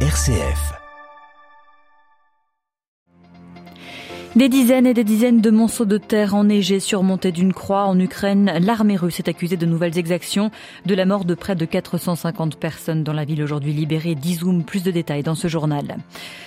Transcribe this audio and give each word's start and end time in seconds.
RCF. 0.00 0.85
Des 4.36 4.50
dizaines 4.50 4.86
et 4.86 4.92
des 4.92 5.02
dizaines 5.02 5.40
de 5.40 5.50
monceaux 5.50 5.86
de 5.86 5.96
terre 5.96 6.34
enneigés 6.34 6.78
surmontés 6.78 7.32
d'une 7.32 7.54
croix 7.54 7.84
en 7.84 7.98
Ukraine. 7.98 8.52
L'armée 8.60 8.96
russe 8.96 9.18
est 9.18 9.28
accusée 9.30 9.56
de 9.56 9.64
nouvelles 9.64 9.96
exactions, 9.96 10.50
de 10.84 10.94
la 10.94 11.06
mort 11.06 11.24
de 11.24 11.34
près 11.34 11.56
de 11.56 11.64
450 11.64 12.56
personnes 12.56 13.02
dans 13.02 13.14
la 13.14 13.24
ville 13.24 13.42
aujourd'hui 13.42 13.72
libérée. 13.72 14.14
Dizoum, 14.14 14.62
plus 14.62 14.82
de 14.82 14.90
détails 14.90 15.22
dans 15.22 15.34
ce 15.34 15.48
journal. 15.48 15.96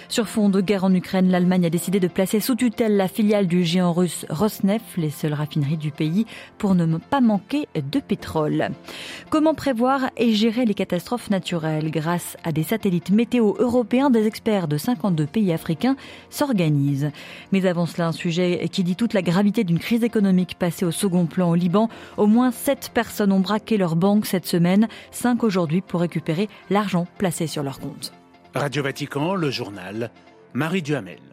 Sur 0.08 0.28
fond 0.28 0.50
de 0.50 0.62
guerre 0.62 0.84
en 0.84 0.94
Ukraine, 0.94 1.32
l'Allemagne 1.32 1.66
a 1.66 1.72
décidé 1.72 2.00
de 2.00 2.08
placer 2.08 2.40
sous 2.40 2.54
tutelle 2.54 2.96
la 2.96 3.08
filiale 3.08 3.48
du 3.48 3.64
géant 3.64 3.94
russe 3.94 4.26
Rosneft, 4.30 4.98
les 4.98 5.10
seules 5.10 5.34
raffineries 5.34 5.78
du 5.78 5.90
pays, 5.90 6.28
pour 6.60 6.76
ne 6.76 6.98
pas 6.98 7.22
manquer 7.22 7.68
de 7.76 8.00
pétrole. 8.00 8.70
Comment 9.32 9.56
prévoir 9.56 10.12
et 10.16 10.34
gérer 10.34 10.66
les 10.66 10.76
catastrophes 10.76 11.32
naturelles 11.32 11.90
grâce 11.90 12.38
à 12.44 12.52
des 12.52 12.64
satellites 12.64 13.10
météo 13.10 13.54
européens? 13.58 14.12
Des 14.12 14.28
experts 14.28 14.68
de 14.68 14.78
52 14.78 15.26
pays 15.26 15.54
africains 15.54 15.96
s'organisent. 16.30 17.12
Cela, 17.86 18.08
un 18.08 18.12
sujet 18.12 18.68
qui 18.72 18.84
dit 18.84 18.96
toute 18.96 19.14
la 19.14 19.22
gravité 19.22 19.64
d'une 19.64 19.80
crise 19.80 20.04
économique 20.04 20.56
passée 20.58 20.86
au 20.86 20.92
second 20.92 21.26
plan 21.26 21.50
au 21.50 21.56
Liban. 21.56 21.90
Au 22.18 22.28
moins 22.28 22.52
7 22.52 22.92
personnes 22.94 23.32
ont 23.32 23.40
braqué 23.40 23.78
leur 23.78 23.96
banque 23.96 24.26
cette 24.26 24.46
semaine, 24.46 24.88
5 25.12 25.44
aujourd'hui 25.44 25.82
pour 25.82 26.02
récupérer 26.02 26.50
l'argent 26.70 27.08
placé 27.18 27.48
sur 27.48 27.64
leur 27.64 27.80
compte. 27.80 28.14
Radio 28.56 28.84
Vatican, 28.84 29.36
le 29.36 29.52
journal, 29.52 30.12
Marie 30.54 30.82
Duhamel. 30.82 31.29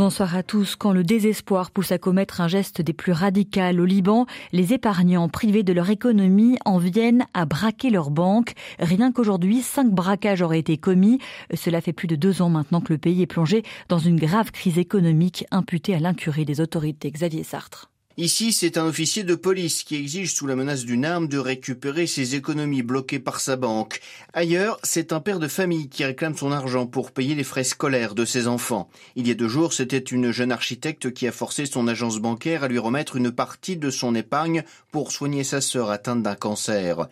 Bonsoir 0.00 0.34
à 0.34 0.42
tous. 0.42 0.76
Quand 0.76 0.92
le 0.92 1.04
désespoir 1.04 1.70
pousse 1.70 1.92
à 1.92 1.98
commettre 1.98 2.40
un 2.40 2.48
geste 2.48 2.80
des 2.80 2.94
plus 2.94 3.12
radicaux 3.12 3.60
au 3.60 3.84
Liban, 3.84 4.24
les 4.50 4.72
épargnants 4.72 5.28
privés 5.28 5.62
de 5.62 5.74
leur 5.74 5.90
économie 5.90 6.56
en 6.64 6.78
viennent 6.78 7.26
à 7.34 7.44
braquer 7.44 7.90
leur 7.90 8.10
banque. 8.10 8.54
Rien 8.78 9.12
qu'aujourd'hui, 9.12 9.60
cinq 9.60 9.90
braquages 9.90 10.40
auraient 10.40 10.58
été 10.58 10.78
commis. 10.78 11.18
Cela 11.52 11.82
fait 11.82 11.92
plus 11.92 12.08
de 12.08 12.16
deux 12.16 12.40
ans 12.40 12.48
maintenant 12.48 12.80
que 12.80 12.94
le 12.94 12.98
pays 12.98 13.20
est 13.20 13.26
plongé 13.26 13.62
dans 13.90 13.98
une 13.98 14.18
grave 14.18 14.52
crise 14.52 14.78
économique 14.78 15.44
imputée 15.50 15.94
à 15.94 16.00
l'incurie 16.00 16.46
des 16.46 16.62
autorités. 16.62 17.10
Xavier 17.10 17.44
Sartre. 17.44 17.90
Ici, 18.20 18.52
c'est 18.52 18.76
un 18.76 18.84
officier 18.84 19.24
de 19.24 19.34
police 19.34 19.82
qui 19.82 19.96
exige 19.96 20.34
sous 20.34 20.46
la 20.46 20.54
menace 20.54 20.84
d'une 20.84 21.06
arme 21.06 21.26
de 21.26 21.38
récupérer 21.38 22.06
ses 22.06 22.34
économies 22.34 22.82
bloquées 22.82 23.18
par 23.18 23.40
sa 23.40 23.56
banque. 23.56 24.02
Ailleurs, 24.34 24.78
c'est 24.82 25.14
un 25.14 25.20
père 25.20 25.38
de 25.38 25.48
famille 25.48 25.88
qui 25.88 26.04
réclame 26.04 26.36
son 26.36 26.52
argent 26.52 26.86
pour 26.86 27.12
payer 27.12 27.34
les 27.34 27.44
frais 27.44 27.64
scolaires 27.64 28.14
de 28.14 28.26
ses 28.26 28.46
enfants. 28.46 28.90
Il 29.16 29.26
y 29.26 29.30
a 29.30 29.34
deux 29.34 29.48
jours, 29.48 29.72
c'était 29.72 29.96
une 29.96 30.32
jeune 30.32 30.52
architecte 30.52 31.14
qui 31.14 31.26
a 31.26 31.32
forcé 31.32 31.64
son 31.64 31.88
agence 31.88 32.18
bancaire 32.18 32.62
à 32.62 32.68
lui 32.68 32.78
remettre 32.78 33.16
une 33.16 33.30
partie 33.30 33.78
de 33.78 33.88
son 33.88 34.14
épargne 34.14 34.64
pour 34.92 35.12
soigner 35.12 35.42
sa 35.42 35.62
sœur 35.62 35.88
atteinte 35.88 36.22
d'un 36.22 36.34
cancer. 36.34 37.08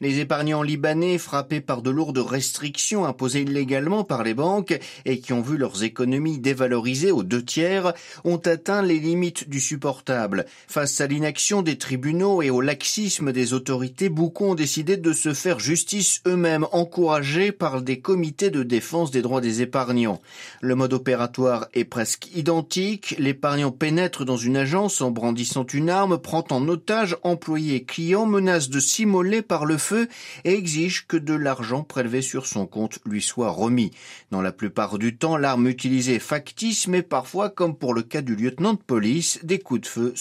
Les 0.00 0.18
épargnants 0.18 0.62
libanais 0.62 1.18
frappés 1.18 1.60
par 1.60 1.82
de 1.82 1.90
lourdes 1.90 2.18
restrictions 2.18 3.04
imposées 3.04 3.42
illégalement 3.42 4.02
par 4.02 4.24
les 4.24 4.34
banques 4.34 4.76
et 5.04 5.20
qui 5.20 5.32
ont 5.32 5.40
vu 5.40 5.56
leurs 5.56 5.84
économies 5.84 6.38
dévalorisées 6.40 7.12
aux 7.12 7.22
deux 7.22 7.44
tiers 7.44 7.92
ont 8.24 8.38
atteint 8.38 8.82
les 8.82 8.98
limites 8.98 9.48
du 9.48 9.60
supportable. 9.60 10.46
Face 10.66 11.00
à 11.00 11.06
l'inaction 11.06 11.62
des 11.62 11.78
tribunaux 11.78 12.42
et 12.42 12.50
au 12.50 12.60
laxisme 12.60 13.32
des 13.32 13.52
autorités, 13.52 14.08
beaucoup 14.08 14.46
ont 14.46 14.54
décidé 14.54 14.96
de 14.96 15.12
se 15.12 15.34
faire 15.34 15.60
justice 15.60 16.22
eux-mêmes, 16.26 16.66
encouragés 16.72 17.52
par 17.52 17.82
des 17.82 18.00
comités 18.00 18.50
de 18.50 18.62
défense 18.62 19.10
des 19.10 19.22
droits 19.22 19.40
des 19.40 19.62
épargnants. 19.62 20.20
Le 20.60 20.74
mode 20.74 20.92
opératoire 20.92 21.68
est 21.74 21.84
presque 21.84 22.28
identique. 22.34 23.14
L'épargnant 23.18 23.70
pénètre 23.70 24.24
dans 24.24 24.36
une 24.36 24.56
agence 24.56 25.00
en 25.00 25.10
brandissant 25.10 25.66
une 25.66 25.90
arme, 25.90 26.18
prend 26.18 26.44
en 26.50 26.66
otage 26.68 27.16
employés 27.22 27.76
et 27.76 27.84
clients, 27.84 28.26
menace 28.26 28.68
de 28.68 28.80
s'immoler 28.80 29.42
par 29.42 29.64
le 29.64 29.78
feu 29.78 30.08
et 30.44 30.52
exige 30.54 31.06
que 31.06 31.16
de 31.16 31.34
l'argent 31.34 31.82
prélevé 31.82 32.22
sur 32.22 32.46
son 32.46 32.66
compte 32.66 32.98
lui 33.04 33.22
soit 33.22 33.50
remis. 33.50 33.92
Dans 34.30 34.42
la 34.42 34.52
plupart 34.52 34.98
du 34.98 35.16
temps, 35.16 35.36
l'arme 35.36 35.68
utilisée 35.68 36.16
est 36.16 36.18
factice, 36.18 36.88
mais 36.88 37.02
parfois, 37.02 37.50
comme 37.50 37.76
pour 37.76 37.94
le 37.94 38.02
cas 38.02 38.22
du 38.22 38.36
lieutenant 38.36 38.74
de 38.74 38.78
police, 38.78 39.40
des 39.42 39.58
coups 39.58 39.82
de 39.82 39.86
feu 39.86 40.12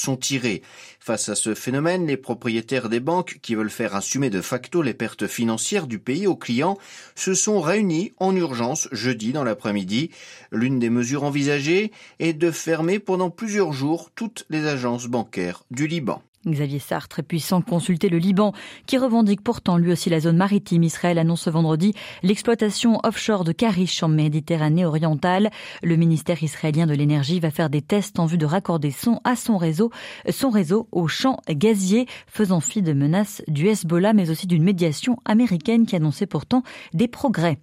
Face 1.00 1.30
à 1.30 1.36
ce 1.36 1.54
phénomène, 1.54 2.08
les 2.08 2.18
propriétaires 2.18 2.90
des 2.90 3.00
banques 3.00 3.40
qui 3.42 3.56
veulent 3.56 3.70
faire 3.70 3.96
assumer 3.96 4.30
de 4.30 4.42
facto 4.42 4.82
les 4.82 4.94
pertes 4.94 5.28
financières 5.28 5.88
du 5.88 6.00
pays 6.00 6.28
aux 6.28 6.36
clients 6.36 6.78
se 7.16 7.34
sont 7.34 7.60
réunis 7.60 8.14
en 8.18 8.36
urgence 8.36 8.88
jeudi 8.92 9.34
dans 9.34 9.44
l'après-midi. 9.44 10.12
L'une 10.52 10.80
des 10.80 10.90
mesures 10.90 11.24
envisagées 11.24 11.92
est 12.20 12.34
de 12.34 12.52
fermer 12.52 13.00
pendant 13.00 13.30
plusieurs 13.30 13.74
jours 13.74 14.12
toutes 14.16 14.46
les 14.50 14.66
agences 14.66 15.08
bancaires 15.08 15.64
du 15.72 15.88
Liban. 15.88 16.22
Xavier 16.52 16.80
Sartre, 16.80 17.24
puissant 17.24 17.62
consulter 17.62 18.10
le 18.10 18.18
Liban, 18.18 18.54
qui 18.86 18.98
revendique 18.98 19.42
pourtant 19.42 19.78
lui 19.78 19.92
aussi 19.92 20.10
la 20.10 20.20
zone 20.20 20.38
maritime. 20.38 20.84
Israël 20.84 21.20
annonce 21.20 21.42
ce 21.42 21.50
vendredi 21.50 21.94
l'exploitation 22.24 23.00
offshore 23.04 23.44
de 23.44 23.52
Karish 23.52 24.04
en 24.04 24.08
Méditerranée 24.08 24.86
orientale. 24.86 25.50
Le 25.84 25.96
ministère 25.96 26.42
israélien 26.44 26.88
de 26.88 26.94
l'énergie 26.94 27.40
va 27.40 27.52
faire 27.52 27.70
des 27.70 27.82
tests 27.82 28.20
en 28.20 28.26
vue 28.26 28.38
de 28.38 28.46
raccorder 28.46 28.92
son 28.92 29.20
à 29.24 29.36
son 29.36 29.58
réseau, 29.58 29.92
son 30.30 30.50
réseau 30.50 30.88
au 30.92 31.08
champ 31.08 31.38
gazier, 31.50 32.08
faisant 32.28 32.60
fi 32.60 32.82
de 32.82 32.94
menaces 32.94 33.42
du 33.48 33.68
Hezbollah, 33.68 34.14
mais 34.14 34.30
aussi 34.30 34.48
d'une 34.48 34.64
médiation 34.64 35.18
américaine 35.26 35.86
qui 35.86 35.96
annonçait 35.96 36.26
pourtant 36.26 36.64
des 36.94 37.08
progrès. 37.08 37.60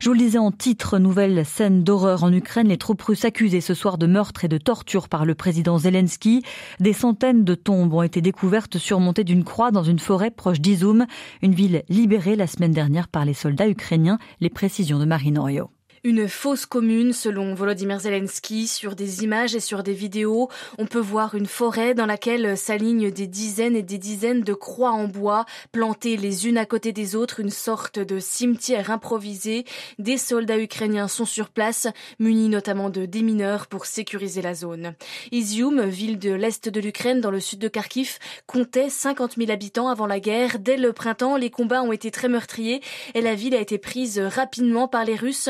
Je 0.00 0.08
vous 0.08 0.14
le 0.14 0.20
disais 0.20 0.38
en 0.38 0.52
titre, 0.52 0.98
nouvelle 0.98 1.44
scène 1.44 1.82
d'horreur 1.84 2.24
en 2.24 2.32
Ukraine. 2.32 2.68
Les 2.68 2.78
troupes 2.78 3.02
russes 3.02 3.24
accusées 3.24 3.60
ce 3.60 3.74
soir 3.74 3.98
de 3.98 4.06
meurtre 4.06 4.44
et 4.44 4.48
de 4.48 4.58
torture 4.58 5.08
par 5.08 5.24
le 5.24 5.34
président 5.34 5.78
Zelensky. 5.78 6.42
Des 6.80 6.92
centaines 6.92 7.44
de 7.44 7.54
tombes 7.54 7.94
ont 7.94 8.02
été 8.02 8.20
découverte 8.28 8.76
surmontée 8.76 9.24
d'une 9.24 9.42
croix 9.42 9.70
dans 9.70 9.82
une 9.82 9.98
forêt 9.98 10.30
proche 10.30 10.60
d'Izoum, 10.60 11.06
une 11.40 11.54
ville 11.54 11.82
libérée 11.88 12.36
la 12.36 12.46
semaine 12.46 12.72
dernière 12.72 13.08
par 13.08 13.24
les 13.24 13.32
soldats 13.32 13.70
ukrainiens. 13.70 14.18
Les 14.40 14.50
précisions 14.50 14.98
de 14.98 15.06
Marine 15.06 15.38
Orio. 15.38 15.70
Une 16.04 16.28
fausse 16.28 16.64
commune, 16.64 17.12
selon 17.12 17.54
Volodymyr 17.54 17.98
Zelensky. 17.98 18.68
Sur 18.68 18.94
des 18.94 19.24
images 19.24 19.56
et 19.56 19.60
sur 19.60 19.82
des 19.82 19.92
vidéos, 19.92 20.48
on 20.78 20.86
peut 20.86 21.00
voir 21.00 21.34
une 21.34 21.46
forêt 21.46 21.94
dans 21.94 22.06
laquelle 22.06 22.56
s'alignent 22.56 23.10
des 23.10 23.26
dizaines 23.26 23.74
et 23.74 23.82
des 23.82 23.98
dizaines 23.98 24.42
de 24.42 24.54
croix 24.54 24.92
en 24.92 25.08
bois, 25.08 25.44
plantées 25.72 26.16
les 26.16 26.46
unes 26.46 26.58
à 26.58 26.66
côté 26.66 26.92
des 26.92 27.16
autres, 27.16 27.40
une 27.40 27.50
sorte 27.50 27.98
de 27.98 28.20
cimetière 28.20 28.92
improvisé. 28.92 29.64
Des 29.98 30.18
soldats 30.18 30.60
ukrainiens 30.60 31.08
sont 31.08 31.24
sur 31.24 31.48
place, 31.48 31.88
munis 32.20 32.48
notamment 32.48 32.90
de 32.90 33.04
démineurs 33.04 33.66
pour 33.66 33.86
sécuriser 33.86 34.40
la 34.40 34.54
zone. 34.54 34.94
Izium, 35.32 35.82
ville 35.82 36.18
de 36.18 36.30
l'est 36.30 36.68
de 36.68 36.80
l'Ukraine, 36.80 37.20
dans 37.20 37.32
le 37.32 37.40
sud 37.40 37.58
de 37.58 37.68
Kharkiv, 37.68 38.18
comptait 38.46 38.90
50 38.90 39.36
000 39.36 39.50
habitants 39.50 39.88
avant 39.88 40.06
la 40.06 40.20
guerre. 40.20 40.60
Dès 40.60 40.76
le 40.76 40.92
printemps, 40.92 41.36
les 41.36 41.50
combats 41.50 41.82
ont 41.82 41.92
été 41.92 42.12
très 42.12 42.28
meurtriers 42.28 42.82
et 43.14 43.20
la 43.20 43.34
ville 43.34 43.56
a 43.56 43.60
été 43.60 43.78
prise 43.78 44.20
rapidement 44.20 44.86
par 44.86 45.04
les 45.04 45.16
Russes 45.16 45.48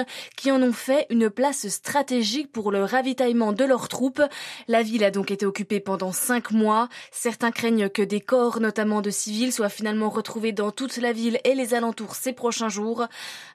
en 0.51 0.63
ont 0.63 0.73
fait 0.73 1.07
une 1.11 1.31
place 1.31 1.69
stratégique 1.69 2.53
pour 2.53 2.71
le 2.71 2.85
ravitaillement 2.85 3.53
de 3.53 3.65
leurs 3.65 3.89
troupes. 3.89 4.23
La 4.69 4.83
ville 4.83 5.05
a 5.05 5.11
donc 5.11 5.31
été 5.31 5.47
occupée 5.47 5.81
pendant 5.81 6.13
cinq 6.13 6.51
mois. 6.51 6.89
Certains 7.13 7.51
craignent 7.51 7.89
que 7.89 8.03
des 8.03 8.21
corps, 8.21 8.61
notamment 8.61 9.01
de 9.01 9.11
civils, 9.11 9.53
soient 9.53 9.69
finalement 9.69 10.09
retrouvés 10.09 10.53
dans 10.53 10.71
toute 10.71 10.97
la 10.99 11.13
ville 11.13 11.39
et 11.45 11.55
les 11.55 11.75
alentours 11.75 12.15
ces 12.15 12.33
prochains 12.33 12.69
jours. 12.69 13.07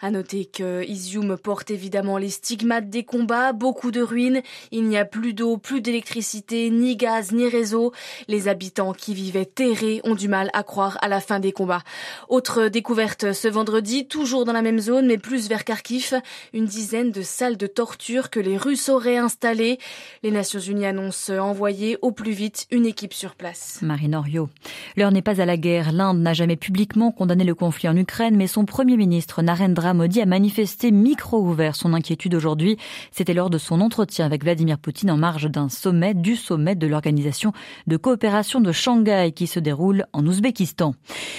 À 0.01 0.11
noter 0.11 0.45
que 0.45 0.83
Izium 0.83 1.37
porte 1.37 1.71
évidemment 1.71 2.17
les 2.17 2.29
stigmates 2.29 2.89
des 2.89 3.03
combats, 3.03 3.53
beaucoup 3.53 3.91
de 3.91 4.01
ruines, 4.01 4.41
il 4.71 4.87
n'y 4.87 4.97
a 4.97 5.05
plus 5.05 5.33
d'eau, 5.33 5.57
plus 5.57 5.81
d'électricité, 5.81 6.69
ni 6.69 6.95
gaz, 6.95 7.31
ni 7.31 7.47
réseau. 7.47 7.93
Les 8.27 8.47
habitants 8.47 8.93
qui 8.93 9.13
vivaient 9.13 9.45
terrés 9.45 10.01
ont 10.03 10.15
du 10.15 10.27
mal 10.27 10.49
à 10.53 10.63
croire 10.63 10.97
à 11.01 11.07
la 11.07 11.19
fin 11.19 11.39
des 11.39 11.51
combats. 11.51 11.83
Autre 12.29 12.67
découverte 12.67 13.33
ce 13.33 13.47
vendredi, 13.47 14.07
toujours 14.07 14.45
dans 14.45 14.53
la 14.53 14.61
même 14.61 14.79
zone, 14.79 15.07
mais 15.07 15.17
plus 15.17 15.47
vers 15.47 15.63
Kharkiv, 15.63 16.21
une 16.53 16.65
dizaine 16.73 17.11
de 17.11 17.21
salles 17.21 17.57
de 17.57 17.67
torture 17.67 18.31
que 18.31 18.39
les 18.39 18.57
Russes 18.57 18.89
auraient 18.89 19.17
installées. 19.17 19.77
Les 20.23 20.31
Nations 20.31 20.59
Unies 20.59 20.87
annoncent 20.87 21.31
envoyer 21.37 21.99
au 22.01 22.11
plus 22.11 22.31
vite 22.31 22.65
une 22.71 22.87
équipe 22.87 23.13
sur 23.13 23.35
place. 23.35 23.77
Marine 23.83 24.15
Orio. 24.15 24.49
L'heure 24.97 25.11
n'est 25.11 25.21
pas 25.21 25.39
à 25.39 25.45
la 25.45 25.55
guerre. 25.55 25.91
L'Inde 25.91 26.19
n'a 26.19 26.33
jamais 26.33 26.55
publiquement 26.55 27.11
condamné 27.11 27.43
le 27.43 27.53
conflit 27.53 27.89
en 27.89 27.95
Ukraine, 27.95 28.35
mais 28.35 28.47
son 28.47 28.65
premier 28.65 28.97
ministre 28.97 29.43
Narendra 29.43 29.93
Modi 29.93 30.19
a 30.19 30.25
manifesté 30.25 30.89
micro 30.89 31.41
ouvert 31.41 31.75
son 31.75 31.93
inquiétude 31.93 32.33
aujourd'hui. 32.33 32.77
C'était 33.11 33.35
lors 33.35 33.51
de 33.51 33.59
son 33.59 33.79
entretien 33.79 34.25
avec 34.25 34.43
Vladimir 34.43 34.79
Poutine 34.79 35.11
en 35.11 35.17
marge 35.17 35.51
d'un 35.51 35.69
sommet, 35.69 36.15
du 36.15 36.35
sommet 36.35 36.73
de 36.73 36.87
l'organisation 36.87 37.53
de 37.85 37.97
coopération 37.97 38.61
de 38.61 38.71
Shanghai 38.71 39.31
qui 39.35 39.45
se 39.45 39.59
déroule 39.59 40.05
en 40.11 40.25
Ouzbékistan. 40.25 40.95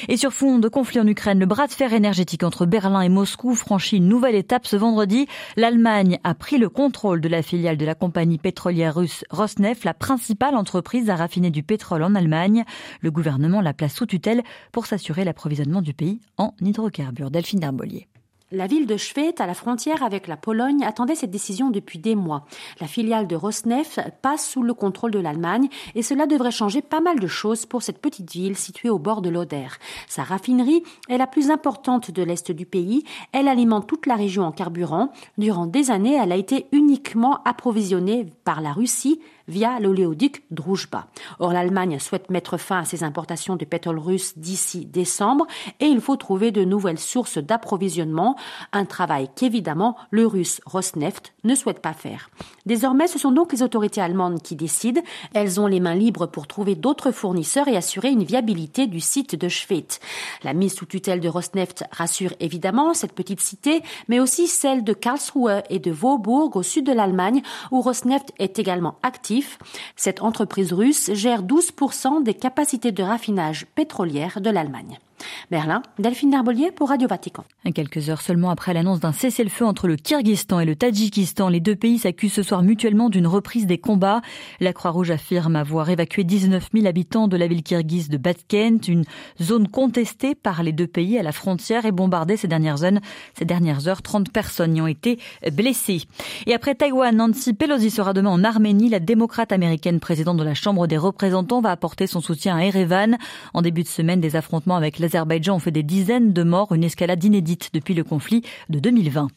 Et 0.09 0.17
sur 0.17 0.33
fond 0.33 0.61
de 0.61 0.69
conflit 0.69 1.01
en 1.01 1.07
Ukraine, 1.09 1.41
le 1.41 1.47
bras 1.47 1.67
de 1.67 1.73
fer 1.73 1.93
énergétique 1.93 2.45
entre 2.45 2.67
Berlin 2.67 3.01
et 3.01 3.09
Moscou 3.09 3.57
franchit 3.57 3.97
une 3.97 4.07
nouvelle 4.07 4.37
étape 4.37 4.69
ce 4.69 4.77
vendredi 4.77 5.24
l'Allemagne 5.57 6.19
a 6.25 6.35
pris 6.35 6.59
le 6.59 6.69
contrôle 6.69 7.21
de 7.21 7.29
la 7.29 7.43
filiale 7.43 7.77
de 7.77 7.85
la 7.85 7.95
compagnie 7.95 8.39
pétrolière 8.39 8.95
russe 8.95 9.25
Rosneft, 9.31 9.85
la 9.85 9.95
principale 9.95 10.55
entreprise 10.55 11.11
à 11.11 11.17
raffiner 11.17 11.51
du 11.51 11.63
pétrole 11.63 12.03
en 12.03 12.15
Allemagne. 12.15 12.65
Le 13.01 13.11
gouvernement 13.11 13.61
la 13.61 13.75
place 13.75 13.95
sous 13.95 14.07
tutelle 14.07 14.43
pour 14.73 14.87
s'assurer 14.87 15.25
l'approvisionnement 15.25 15.83
du 15.83 15.95
pays 15.95 16.21
en 16.39 16.55
hydrocarbures. 16.61 17.31
Delphine. 17.31 17.65
La 18.55 18.69
ville 18.69 18.87
de 18.87 18.97
Schwedt, 18.97 19.41
à 19.41 19.49
la 19.49 19.55
frontière 19.55 20.05
avec 20.05 20.29
la 20.29 20.37
Pologne, 20.37 20.85
attendait 20.85 21.17
cette 21.17 21.33
décision 21.33 21.71
depuis 21.71 21.99
des 21.99 22.15
mois. 22.15 22.47
La 22.81 22.87
filiale 22.87 23.27
de 23.27 23.35
Rosneft 23.35 24.01
passe 24.23 24.49
sous 24.49 24.63
le 24.63 24.75
contrôle 24.75 25.11
de 25.11 25.19
l'Allemagne 25.19 25.69
et 25.97 26.03
cela 26.03 26.27
devrait 26.27 26.53
changer 26.53 26.81
pas 26.81 27.01
mal 27.01 27.19
de 27.19 27.27
choses 27.27 27.67
pour 27.67 27.83
cette 27.83 27.99
petite 27.99 28.31
ville 28.31 28.57
située 28.57 28.91
au 28.91 29.01
bord 29.01 29.23
de 29.23 29.29
l'Oder. 29.29 29.67
Sa 30.07 30.23
raffinerie 30.23 30.85
est 31.09 31.19
la 31.19 31.27
plus 31.27 31.51
importante 31.51 32.13
de 32.13 32.23
l'est 32.23 32.53
du 32.53 32.65
pays. 32.65 33.03
Elle 33.33 33.49
alimente 33.49 33.89
toute 33.89 34.07
la 34.07 34.15
région 34.15 34.45
en 34.45 34.53
carburant. 34.53 35.11
Durant 35.37 35.67
des 35.67 35.91
années, 35.91 36.15
elle 36.15 36.31
a 36.31 36.37
été 36.37 36.67
uniquement 36.71 37.43
approvisionnée 37.45 38.27
par 38.45 38.61
la 38.61 38.73
Russie 38.73 39.19
via 39.49 39.79
l'oléoduc 39.81 40.45
Druzhba. 40.51 41.07
Or, 41.39 41.53
l'Allemagne 41.53 41.99
souhaite 41.99 42.31
mettre 42.31 42.57
fin 42.57 42.81
à 42.81 42.85
ses 42.85 43.05
importations 43.05 43.57
de 43.57 43.65
pétrole 43.65 43.99
russe 43.99 44.39
d'ici 44.39 44.87
décembre 44.87 45.47
et 45.81 45.87
il 45.87 46.01
faut 46.01 46.17
trouver 46.17 46.51
de 46.51 46.65
nouvelles 46.65 46.99
sources 46.99 47.39
d'approvisionnement, 47.39 48.37
un 48.73 48.85
travail 48.85 49.29
qu'évidemment 49.35 49.97
le 50.11 50.27
russe 50.27 50.61
Rosneft 50.67 51.35
ne 51.45 51.55
souhaite 51.55 51.81
pas 51.81 51.93
faire. 51.93 52.31
Désormais, 52.67 53.07
ce 53.07 53.19
sont 53.19 53.33
donc 53.33 53.53
les 53.53 53.63
autorités 53.63 54.01
allemandes 54.01 54.41
qui 54.41 54.57
décident. 54.57 55.03
Elles 55.35 55.61
ont 55.61 55.67
les 55.67 55.81
mains 55.81 55.95
libres 55.95 56.27
pour 56.27 56.47
trouver 56.47 56.75
d'autres 56.75 57.11
fournisseurs 57.11 57.69
et 57.69 57.77
assurer 57.77 58.11
une 58.11 58.25
viabilité 58.25 58.87
du 58.87 59.01
site 59.01 59.37
de 59.37 59.49
Schwedt. 59.49 60.01
La 60.43 60.55
mise 60.55 60.75
sous 60.75 60.87
tutelle 60.87 61.21
de 61.21 61.29
Rosneft 61.29 61.85
rassure 61.91 62.33
évidemment 62.41 62.95
cette 62.95 63.13
petite 63.13 63.41
cité, 63.41 63.83
mais 64.09 64.21
aussi 64.21 64.47
celle 64.47 64.85
de 64.85 64.93
Karlsruhe 64.93 65.63
et 65.69 65.79
de 65.79 65.91
Vaubourg 65.91 66.57
au 66.57 66.63
sud 66.63 66.87
de 66.87 66.93
l'Allemagne, 66.93 67.43
où 67.71 67.81
Rosneft 67.81 68.33
est 68.39 68.59
également 68.59 68.97
actif 69.03 69.34
cette 69.97 70.23
entreprise 70.23 70.73
russe 70.73 71.13
gère 71.13 71.43
12% 71.43 72.23
des 72.23 72.35
capacités 72.35 72.93
de 72.93 73.03
raffinage 73.03 73.67
pétrolière 73.75 74.41
de 74.41 74.51
l'Allemagne. 74.51 74.99
Berlin, 75.51 75.83
Delphine 75.99 76.31
Narbolier 76.31 76.71
pour 76.71 76.89
Radio 76.89 77.09
Vatican. 77.09 77.45
Quelques 77.75 78.11
heures 78.11 78.21
seulement 78.21 78.51
après 78.51 78.75
l'annonce 78.75 79.01
d'un 79.01 79.13
cessez-le-feu 79.13 79.65
entre 79.65 79.89
le 79.89 79.97
Kyrgyzstan 79.97 80.61
et 80.61 80.65
le 80.65 80.77
Tadjikistan, 80.77 81.49
les 81.49 81.61
deux 81.61 81.77
pays 81.77 81.99
s'accusent 81.99 82.35
ce 82.35 82.43
soir 82.43 82.63
mutuellement 82.63 83.09
d'une 83.09 83.27
reprise 83.27 83.67
des 83.67 83.79
combats. 83.79 84.23
La 84.61 84.73
Croix-Rouge 84.73 85.11
affirme 85.11 85.57
avoir 85.57 85.91
évacué 85.91 86.25
19 86.25 86.69
000 86.73 86.87
habitants 86.87 87.29
de 87.29 87.37
la 87.37 87.47
ville 87.47 87.63
kirghize 87.63 88.09
de 88.09 88.17
Batkent, 88.17 88.89
une 88.89 89.05
zone 89.43 89.69
contestée 89.69 90.35
par 90.35 90.63
les 90.63 90.73
deux 90.73 90.87
pays 90.87 91.19
à 91.19 91.23
la 91.23 91.33
frontière 91.33 91.87
et 91.87 91.93
bombardée 91.93 92.37
ces 92.37 92.49
dernières 92.49 92.85
heures. 92.85 93.01
Ces 93.37 93.45
dernières 93.45 93.89
heures, 93.89 94.03
30 94.03 94.31
personnes 94.31 94.77
y 94.77 94.81
ont 94.81 94.87
été 94.87 95.19
blessées. 95.53 96.03
Et 96.47 96.55
après 96.55 96.75
Taïwan, 96.75 97.17
Nancy 97.17 97.55
Pelosi 97.55 97.91
sera 97.91 98.13
demain 98.13 98.31
en 98.31 98.45
Arménie. 98.45 98.91
La 98.91 99.01
démocrate 99.01 99.53
américaine 99.53 100.01
présidente 100.01 100.37
de 100.37 100.45
la 100.45 100.55
Chambre 100.55 100.87
des 100.87 100.99
représentants 100.99 101.61
va 101.61 101.71
apporter 101.71 102.07
son 102.07 102.21
soutien 102.21 102.57
à 102.57 102.65
Erevan. 102.65 103.17
En 103.55 103.63
début 103.63 103.83
de 103.83 103.89
semaine, 103.89 104.21
des 104.21 104.37
affrontements 104.37 104.77
avec 104.77 104.99
l'Azerbaïdjan 104.99 105.14
ont 105.17 105.59
fait 105.59 105.71
des 105.71 105.83
dizaines 105.83 106.33
de 106.33 106.43
morts, 106.43 106.73
une 106.73 106.85
escalade 106.85 107.23
inédite 107.23 107.71
depuis 107.73 107.95
le 107.95 108.05
conflit 108.05 108.43
de 108.69 108.79
2020. 108.79 109.29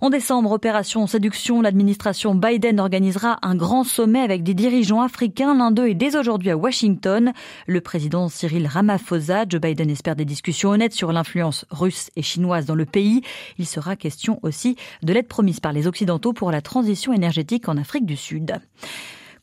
En 0.00 0.10
décembre, 0.10 0.50
opération 0.52 1.06
séduction, 1.06 1.62
l'administration 1.62 2.34
Biden 2.34 2.80
organisera 2.80 3.38
un 3.42 3.54
grand 3.54 3.84
sommet 3.84 4.20
avec 4.20 4.42
des 4.42 4.54
dirigeants 4.54 5.00
africains. 5.00 5.54
L'un 5.54 5.70
d'eux 5.70 5.88
est 5.88 5.94
dès 5.94 6.16
aujourd'hui 6.16 6.50
à 6.50 6.56
Washington. 6.56 7.32
Le 7.66 7.80
président 7.80 8.28
Cyril 8.28 8.66
Ramaphosa, 8.66 9.44
Joe 9.48 9.60
Biden 9.60 9.90
espère 9.90 10.16
des 10.16 10.24
discussions 10.24 10.70
honnêtes 10.70 10.94
sur 10.94 11.12
l'influence 11.12 11.66
russe 11.70 12.10
et 12.16 12.22
chinoise 12.22 12.66
dans 12.66 12.74
le 12.74 12.86
pays. 12.86 13.22
Il 13.58 13.66
sera 13.66 13.96
question 13.96 14.40
aussi 14.42 14.76
de 15.02 15.12
l'aide 15.12 15.28
promise 15.28 15.60
par 15.60 15.72
les 15.72 15.86
Occidentaux 15.86 16.32
pour 16.32 16.50
la 16.50 16.62
transition 16.62 17.12
énergétique 17.12 17.68
en 17.68 17.76
Afrique 17.76 18.06
du 18.06 18.16
Sud. 18.16 18.60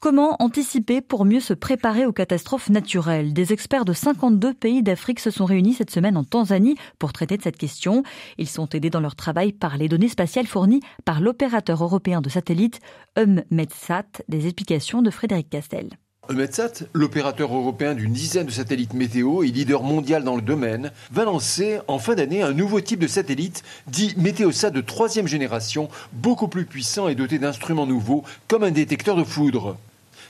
Comment 0.02 0.38
anticiper 0.42 1.02
pour 1.02 1.26
mieux 1.26 1.42
se 1.42 1.54
préparer 1.54 2.06
aux 2.06 2.14
catastrophes 2.14 2.70
naturelles 2.70 3.34
Des 3.34 3.52
experts 3.52 3.84
de 3.84 3.92
52 3.92 4.54
pays 4.54 4.82
d'Afrique 4.82 5.20
se 5.20 5.30
sont 5.30 5.44
réunis 5.44 5.74
cette 5.74 5.92
semaine 5.92 6.16
en 6.16 6.24
Tanzanie 6.24 6.78
pour 7.00 7.12
traiter 7.12 7.36
de 7.36 7.44
cette 7.44 7.58
question. 7.58 8.04
Ils 8.38 8.48
sont 8.48 8.70
aidés 8.70 8.90
dans 8.90 9.02
leur 9.02 9.18
travail 9.18 9.52
par 9.52 9.76
les 9.76 9.90
données 9.90 10.08
spatiales 10.08 10.48
fournies 10.48 10.80
par 11.04 11.20
l'opérateur 11.20 11.84
européen 11.84 12.22
de 12.22 12.30
satellites 12.30 12.80
EUMETSAT. 13.18 14.24
Des 14.30 14.46
explications 14.46 15.02
de 15.02 15.10
Frédéric 15.10 15.50
Castel. 15.50 15.90
EUMETSAT, 16.30 16.86
l'opérateur 16.94 17.54
européen 17.54 17.94
d'une 17.94 18.14
dizaine 18.14 18.46
de 18.46 18.52
satellites 18.52 18.94
météo 18.94 19.44
et 19.44 19.48
leader 19.48 19.84
mondial 19.84 20.24
dans 20.24 20.38
le 20.38 20.42
domaine, 20.42 20.94
va 21.12 21.26
lancer 21.26 21.80
en 21.90 22.00
fin 22.00 22.16
d'année 22.16 22.42
un 22.42 22.54
nouveau 22.54 22.80
type 22.80 23.00
de 23.02 23.08
satellite 23.08 23.64
dit 23.88 24.14
Météosat 24.16 24.70
de 24.70 24.80
troisième 24.80 25.28
génération, 25.28 25.90
beaucoup 26.14 26.48
plus 26.48 26.64
puissant 26.64 27.10
et 27.10 27.16
doté 27.16 27.38
d'instruments 27.38 27.88
nouveaux 27.88 28.24
comme 28.48 28.64
un 28.64 28.72
détecteur 28.72 29.18
de 29.18 29.26
foudre. 29.26 29.76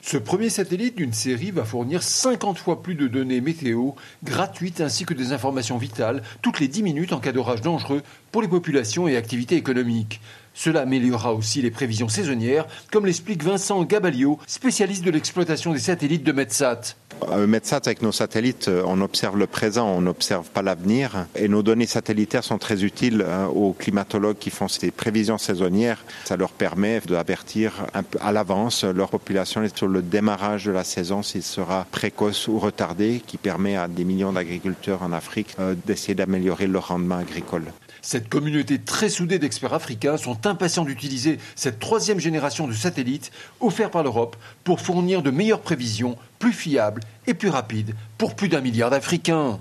Ce 0.01 0.17
premier 0.17 0.49
satellite 0.49 0.95
d'une 0.95 1.13
série 1.13 1.51
va 1.51 1.65
fournir 1.65 2.03
50 2.03 2.57
fois 2.57 2.81
plus 2.81 2.95
de 2.95 3.07
données 3.07 3.41
météo 3.41 3.91
gratuites 4.23 4.81
ainsi 4.81 5.05
que 5.05 5.13
des 5.13 5.33
informations 5.33 5.77
vitales 5.77 6.23
toutes 6.41 6.59
les 6.59 6.67
10 6.67 6.83
minutes 6.83 7.13
en 7.13 7.19
cas 7.19 7.31
d'orage 7.31 7.61
dangereux 7.61 8.01
pour 8.31 8.41
les 8.41 8.47
populations 8.47 9.07
et 9.07 9.17
activités 9.17 9.55
économiques. 9.55 10.21
Cela 10.53 10.81
améliorera 10.81 11.33
aussi 11.33 11.61
les 11.61 11.71
prévisions 11.71 12.09
saisonnières, 12.09 12.65
comme 12.91 13.05
l'explique 13.05 13.43
Vincent 13.43 13.83
Gabalio, 13.83 14.39
spécialiste 14.47 15.03
de 15.03 15.11
l'exploitation 15.11 15.73
des 15.73 15.79
satellites 15.79 16.23
de 16.23 16.31
Metsat. 16.31 16.95
Euh, 17.27 17.59
avec 17.71 18.01
nos 18.01 18.11
satellites, 18.11 18.67
euh, 18.67 18.83
on 18.85 19.01
observe 19.01 19.37
le 19.37 19.47
présent, 19.47 19.87
on 19.87 20.01
n'observe 20.01 20.49
pas 20.49 20.61
l'avenir. 20.61 21.27
Et 21.35 21.47
nos 21.47 21.63
données 21.63 21.85
satellitaires 21.85 22.43
sont 22.43 22.57
très 22.57 22.83
utiles 22.83 23.23
euh, 23.25 23.45
aux 23.45 23.73
climatologues 23.73 24.37
qui 24.37 24.49
font 24.49 24.67
ces 24.67 24.91
prévisions 24.91 25.37
saisonnières. 25.37 26.03
Ça 26.25 26.37
leur 26.37 26.51
permet 26.51 27.01
d'avertir 27.01 27.73
à 28.21 28.31
l'avance 28.31 28.83
leur 28.83 29.09
population 29.09 29.61
sur 29.75 29.87
le 29.87 30.01
démarrage 30.01 30.65
de 30.65 30.71
la 30.71 30.83
saison, 30.83 31.23
s'il 31.23 31.43
sera 31.43 31.85
précoce 31.91 32.47
ou 32.47 32.59
retardé, 32.59 33.21
qui 33.25 33.37
permet 33.37 33.75
à 33.75 33.87
des 33.87 34.03
millions 34.03 34.33
d'agriculteurs 34.33 35.03
en 35.03 35.11
Afrique 35.11 35.55
d'essayer 35.85 36.15
d'améliorer 36.15 36.67
leur 36.67 36.89
rendement 36.89 37.17
agricole. 37.17 37.63
Cette 38.01 38.29
communauté 38.29 38.79
très 38.79 39.09
soudée 39.09 39.39
d'experts 39.39 39.73
africains 39.73 40.17
sont 40.17 40.47
impatients 40.47 40.85
d'utiliser 40.85 41.37
cette 41.55 41.79
troisième 41.79 42.19
génération 42.19 42.67
de 42.67 42.73
satellites 42.73 43.31
offerts 43.59 43.91
par 43.91 44.03
l'Europe 44.03 44.37
pour 44.63 44.79
fournir 44.79 45.21
de 45.21 45.31
meilleures 45.31 45.61
prévisions, 45.61 46.17
plus 46.39 46.53
fiables 46.53 47.01
et 47.27 47.33
plus 47.33 47.49
rapides 47.49 47.93
pour 48.17 48.35
plus 48.35 48.49
d'un 48.49 48.61
milliard 48.61 48.89
d'Africains. 48.89 49.59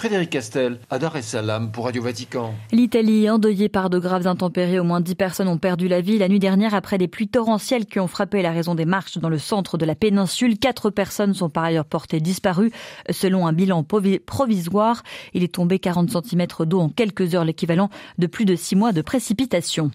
Frédéric 0.00 0.30
Castel, 0.30 0.78
à 0.88 0.98
Dar 0.98 1.14
es 1.16 1.20
Salaam 1.20 1.70
pour 1.70 1.84
Radio 1.84 2.02
Vatican. 2.02 2.54
L'Italie, 2.72 3.28
endeuillée 3.28 3.68
par 3.68 3.90
de 3.90 3.98
graves 3.98 4.26
intempéries, 4.26 4.78
au 4.78 4.82
moins 4.82 5.02
10 5.02 5.14
personnes 5.14 5.46
ont 5.46 5.58
perdu 5.58 5.88
la 5.88 6.00
vie 6.00 6.16
la 6.16 6.30
nuit 6.30 6.38
dernière 6.38 6.72
après 6.72 6.96
des 6.96 7.06
pluies 7.06 7.28
torrentielles 7.28 7.84
qui 7.84 8.00
ont 8.00 8.06
frappé 8.06 8.40
la 8.40 8.50
raison 8.50 8.74
des 8.74 8.86
marches 8.86 9.18
dans 9.18 9.28
le 9.28 9.36
centre 9.36 9.76
de 9.76 9.84
la 9.84 9.94
péninsule. 9.94 10.58
Quatre 10.58 10.88
personnes 10.88 11.34
sont 11.34 11.50
par 11.50 11.64
ailleurs 11.64 11.84
portées 11.84 12.20
disparues. 12.20 12.72
Selon 13.10 13.46
un 13.46 13.52
bilan 13.52 13.84
provisoire, 13.84 15.02
il 15.34 15.42
est 15.42 15.54
tombé 15.54 15.78
40 15.78 16.08
cm 16.08 16.46
d'eau 16.60 16.80
en 16.80 16.88
quelques 16.88 17.34
heures, 17.34 17.44
l'équivalent 17.44 17.90
de 18.16 18.26
plus 18.26 18.46
de 18.46 18.56
six 18.56 18.76
mois 18.76 18.92
de 18.92 19.02
précipitation. 19.02 19.90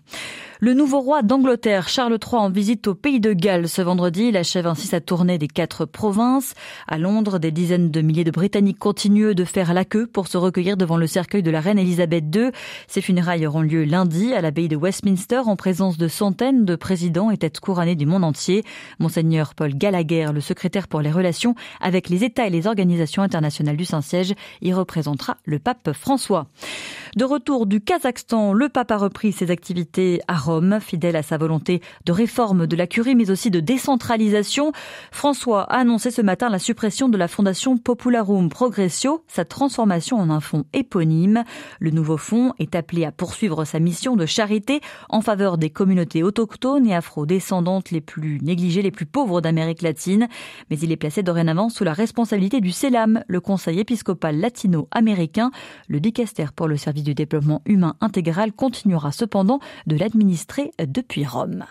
Le 0.60 0.74
nouveau 0.74 1.02
roi 1.02 1.22
d'Angleterre, 1.22 1.90
Charles 1.90 2.18
III, 2.24 2.42
en 2.42 2.50
visite 2.50 2.88
au 2.88 2.96
pays 2.96 3.20
de 3.20 3.34
Galles 3.34 3.68
ce 3.68 3.82
vendredi. 3.82 4.28
Il 4.30 4.38
achève 4.38 4.68
ainsi 4.68 4.88
sa 4.88 5.02
tournée 5.02 5.38
des 5.38 5.48
quatre 5.48 5.86
provinces. 5.86 6.54
À 6.88 6.98
Londres, 6.98 7.40
des 7.40 7.52
dizaines 7.52 7.92
de 7.92 8.02
milliers 8.02 8.24
de 8.24 8.32
Britanniques 8.32 8.80
continuent 8.80 9.34
de 9.34 9.44
faire 9.44 9.74
la 9.74 9.84
queue 9.96 10.08
pour 10.08 10.28
se 10.28 10.38
recueillir 10.38 10.76
devant 10.76 10.98
le 10.98 11.08
cercueil 11.08 11.42
de 11.42 11.52
la 11.52 11.62
reine 11.62 11.80
Elisabeth 11.80 12.26
II. 12.36 12.50
Ces 12.88 13.00
funérailles 13.00 13.48
auront 13.48 13.62
lieu 13.62 13.86
lundi 13.86 14.34
à 14.34 14.42
l'abbaye 14.42 14.68
de 14.68 14.76
Westminster 14.76 15.40
en 15.46 15.56
présence 15.56 15.98
de 15.98 16.10
centaines 16.10 16.66
de 16.66 16.76
présidents 16.76 17.32
et 17.32 17.38
têtes 17.38 17.62
couronnées 17.62 17.96
du 17.96 18.06
monde 18.06 18.26
entier. 18.26 18.66
Monseigneur 19.00 19.56
Paul 19.56 19.74
Gallagher, 19.74 20.32
le 20.34 20.42
secrétaire 20.42 20.90
pour 20.90 21.00
les 21.00 21.12
relations 21.12 21.56
avec 21.80 22.10
les 22.10 22.26
États 22.26 22.46
et 22.46 22.50
les 22.50 22.68
organisations 22.68 23.24
internationales 23.24 23.78
du 23.78 23.86
Saint-Siège, 23.86 24.34
y 24.62 24.74
représentera 24.74 25.38
le 25.46 25.60
pape 25.60 25.94
François. 25.94 26.48
De 27.16 27.24
retour 27.24 27.66
du 27.66 27.80
Kazakhstan, 27.80 28.52
le 28.52 28.68
pape 28.68 28.92
a 28.92 28.98
repris 28.98 29.32
ses 29.32 29.50
activités 29.50 30.20
à 30.28 30.36
Rome, 30.36 30.80
fidèle 30.82 31.16
à 31.16 31.24
sa 31.24 31.38
volonté 31.38 31.82
de 32.04 32.12
réforme 32.12 32.68
de 32.68 32.76
la 32.76 32.88
curie, 32.88 33.16
mais 33.16 33.32
aussi 33.32 33.50
de 33.50 33.62
décentralisation. 33.62 34.74
François 35.12 35.62
a 35.64 35.78
annoncé 35.78 36.12
ce 36.12 36.22
matin 36.22 36.50
la 36.50 36.60
suppression 36.60 37.08
de 37.08 37.18
la 37.18 37.30
fondation 37.30 37.78
Popularum 37.78 38.50
Progressio, 38.50 39.24
sa 39.28 39.46
en 39.86 40.30
un 40.30 40.40
fonds 40.40 40.66
éponyme. 40.74 41.44
Le 41.80 41.92
nouveau 41.92 42.18
fonds 42.18 42.54
est 42.60 42.76
appelé 42.76 43.06
à 43.06 43.12
poursuivre 43.12 43.66
sa 43.66 43.80
mission 43.80 44.16
de 44.16 44.26
charité 44.26 44.82
en 45.10 45.22
faveur 45.22 45.58
des 45.58 45.70
communautés 45.70 46.24
autochtones 46.24 46.88
et 46.88 46.96
afro-descendantes 46.96 47.92
les 47.92 48.02
plus 48.02 48.40
négligées, 48.42 48.82
les 48.82 48.92
plus 48.92 49.06
pauvres 49.06 49.42
d'Amérique 49.42 49.82
latine. 49.82 50.28
Mais 50.70 50.78
il 50.80 50.92
est 50.92 50.98
placé 50.98 51.24
dorénavant 51.24 51.70
sous 51.70 51.84
la 51.84 51.94
responsabilité 51.94 52.62
du 52.62 52.72
CELAM, 52.72 53.24
le 53.28 53.40
Conseil 53.40 53.80
épiscopal 53.80 54.40
latino-américain, 54.40 55.52
le 55.88 56.00
dicaster 56.00 56.48
pour 56.56 56.68
le 56.68 56.78
service 56.78 57.04
du 57.04 57.14
développement 57.14 57.62
humain 57.66 57.96
intégral 58.02 58.52
continuera 58.52 59.12
cependant 59.12 59.60
de 59.88 59.98
l'administrer 59.98 60.72
depuis 60.80 61.26
Rome. 61.26 61.66